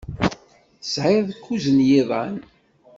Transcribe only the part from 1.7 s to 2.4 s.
n yiḍan.